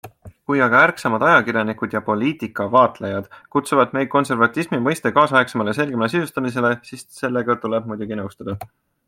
[0.51, 7.07] Kui aga ärksamad ajakirjanikud ja poliitikavaatlejad kutsuvad meid konservatismi mõiste kaasaegsemale ja selgemale sisustamisele, siis
[7.21, 8.59] sellega tuleb muidugi nõustuda.